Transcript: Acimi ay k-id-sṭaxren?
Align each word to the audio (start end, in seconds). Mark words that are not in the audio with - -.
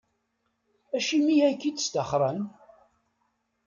Acimi 0.95 1.35
ay 1.45 1.55
k-id-sṭaxren? 1.61 2.39